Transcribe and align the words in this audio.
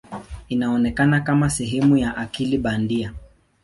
Inaonekana 0.49 1.21
kama 1.21 1.49
sehemu 1.49 1.97
ya 1.97 2.17
akili 2.17 2.57
bandia. 2.57 3.13